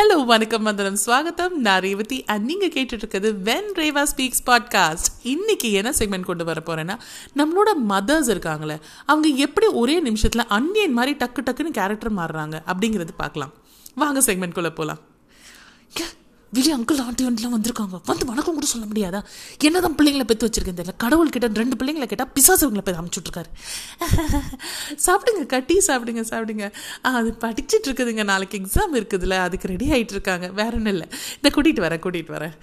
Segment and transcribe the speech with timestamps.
[0.00, 2.24] Hello வணக்கம் மந்திரம் ஸ்வாகத்தம் நான் ரேவதி.
[2.24, 6.98] அண்ட் நீங்கள் கேட்டுட்டு இருக்கிறது வென் ரேவா ஸ்பீக்ஸ் பாட்காஸ்ட் இன்னைக்கு என்ன செக்மெண்ட் கொண்டு வர போகிறேன்னா
[7.36, 13.52] நம்மளோட மதர்ஸ் இருக்காங்களே அவங்க எப்படி ஒரே நிமிஷத்தில் அன்னியன் மாதிரி டக்கு டக்குன்னு கேரக்டர் மாறுறாங்க அப்படிங்கிறது பார்க்கலாம்.
[13.94, 14.98] வாங்க செக்மெண்ட்குள்ளே போகலாம்
[16.52, 18.00] வெளியே அங்கிள் ஆண்டி வந்துலாம் வந்திருக்காங்க.
[18.04, 19.22] வந்து வணக்கம் கூட சொல்ல முடியாதா?
[19.64, 20.94] என்னதான் பிள்ளைங்களை பெற்று வச்சிருக்கேன் தெரியல.
[20.96, 23.50] கடவுள் கிட்ட ரெண்டு பிள்ளைங்களை கேட்டால் பிசாசவங்களை போய் அமைச்சுட்ருக்காரு
[25.06, 26.72] சாப்பிடுங்க கட்டி சாப்பிடுங்க சாப்பிடுங்க.
[27.02, 28.24] அது படிச்சுட்டு இருக்குதுங்க.
[28.24, 30.48] நாளைக்கு எக்ஸாம் இருக்குதுல்ல அதுக்கு ரெடி ஆகிட்டு இருக்காங்க.
[30.48, 31.08] வேற ஒன்றும் இல்லை.
[31.42, 32.56] இந்த கூட்டிகிட்டு வரேன் கூட்டிகிட்டு வரேன்.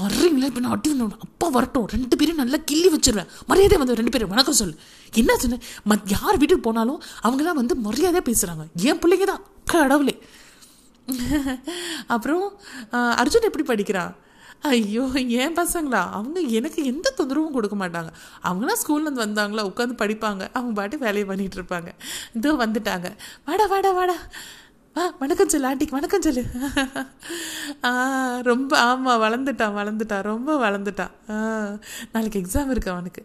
[0.00, 0.46] வர்றீங்களா?
[0.50, 1.86] இப்போ நான் அட்டி வந்து அப்பா வரட்டும்.
[1.86, 3.28] ரெண்டு பேரும் நல்லா கிள்ளி வச்சிருவேன்.
[3.46, 4.76] மரியாதை வந்து ரெண்டு பேரும் வணக்கம் சொல்லு.
[5.14, 10.15] என்ன சொன்னேன் மத் யார் வீட்டுக்கு போனாலும் அவங்களாம் வந்து மரியாதையாக பேசுகிறாங்க என் பிள்ளைங்க தான் கடவுளே.
[12.14, 12.44] அப்புறம்
[13.22, 14.14] அர்ஜுன் எப்படி படிக்கிறான்
[14.70, 15.02] ஐயோ
[15.42, 16.02] ஏன் பசங்களா?
[16.18, 18.10] அவங்க எனக்கு எந்த தொந்தரவும் கொடுக்க மாட்டாங்க.
[18.48, 20.42] அவங்களாம் ஸ்கூல்லேருந்து வந்தாங்களா உட்காந்து படிப்பாங்க.
[20.58, 21.90] அவங்க பாட்டு வேலையை பண்ணிட்டு இருப்பாங்க.
[22.38, 23.08] இதோ வந்துட்டாங்க.
[23.48, 24.16] வாடா வாடா வாடா.
[24.96, 26.42] வா வணக்கம் சொல்லு ஆண்டிக்கு வணக்கம் சொல்லு.
[27.88, 27.90] ஆ
[28.50, 31.36] ரொம்ப ஆமாம் வளர்ந்துட்டான் வளர்ந்துட்டான் ரொம்ப வளர்ந்துட்டான் ஆ
[32.14, 33.24] நாளைக்கு எக்ஸாம் இருக்கு அவனுக்கு.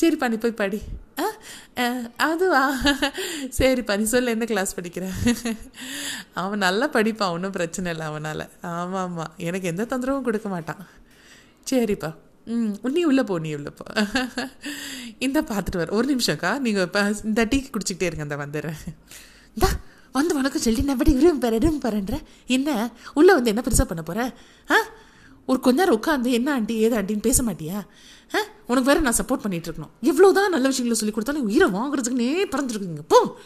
[0.00, 0.80] சரிப்பா நீ போய் படி.
[1.22, 1.25] ஆ
[2.18, 2.60] அதுவா?
[3.48, 5.16] சரிப்பா நீ சொல்லு என்ன கிளாஸ் படிக்கிறேன்
[6.32, 8.44] அவன் நல்லா படிப்பான் ஒன்றும் பிரச்சனை இல்லை அவனால்.
[8.60, 10.80] ஆமாம் ஆமாம் எனக்கு எந்த தொந்தரவும் கொடுக்க மாட்டான்.
[11.70, 12.10] சரிப்பா.
[12.46, 13.84] ம் நீ உள்ளே போ நீ உள்ளே போ.
[15.18, 15.90] இந்த பார்த்துட்டு வர.
[15.90, 18.80] ஒரு நிமிஷம்க்கா நீங்கள் இப்போ இந்த டீ குடிச்சிக்கிட்டே இருங்க இந்த வந்துடுறேன்.
[19.56, 19.70] இந்தா
[20.14, 22.16] வந்து வணக்கம் சொல்லி நான் எப்படி இரும் பாரு
[22.48, 22.90] என்ன?
[23.14, 24.30] உள்ளே வந்து என்ன பெருசாக பண்ண போகிறேன்
[24.70, 24.78] ஆ?
[25.46, 27.74] ஒரு கொஞ்ச நேரம் உட்காந்து என்ன ஆண்டி ஏது ஆண்டின்னு பேச மாட்டியா?
[28.34, 28.38] ஆ?
[28.66, 29.90] உனக்கு வேற நான் சப்போர்ட் பண்ணிட்டு இருக்கணும்.
[30.02, 33.00] எவ்வளோதான் நல்ல விஷயங்களை சொல்லி கொடுத்தாலும் உயிரை வாங்குறதுக்குன்னே பறந்துருக்குங்க.
[33.08, 33.36] போ.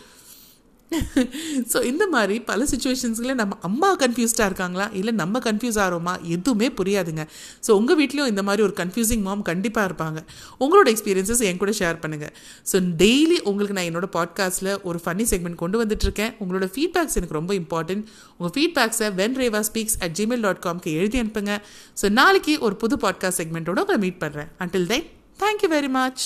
[1.73, 4.91] ஸோ இந்த மாதிரி பல சுச்சுவேஷன்ஸ்ல நம்ம அம்மா கன்ஃபியூஸ்டாக இருக்காங்களா?
[4.93, 7.25] இல்லை நம்ம கன்ஃபியூஸ் ஆகிறோமா எதுவுமே புரியாதுங்க.
[7.67, 10.19] ஸோ உங்கள் வீட்லேயும் இந்த மாதிரி ஒரு கன்ஃபியூசிங் மாம் கண்டிப்பாக இருப்பாங்க.
[10.59, 12.33] உங்களோட எக்ஸ்பீரியன்ஸஸ் என் கூட ஷேர் பண்ணுங்கள்
[12.73, 16.35] ஸோ டெய்லி உங்களுக்கு நான் என்னோட பாட்காஸ்ட்டில் ஒரு ஃபன்னி செக்மெண்ட் கொண்டு வந்துட்டுருக்கேன்.
[16.43, 18.05] உங்களோட ஃபீட்பேக்ஸ் எனக்கு ரொம்ப இம்பார்ட்டன்ட்
[18.39, 21.55] உங்கள் ஃபீட்பேக்ஸை when Reva speaks at Gmail dot காம்க்கு எழுதி அனுப்புங்க.
[22.03, 25.09] ஸோ நாளைக்கு ஒரு புது பாட்காஸ்ட் செக்மெண்ட்டோட உங்களை மீட் பண்ணுறேன் until then
[25.45, 26.23] thank you very much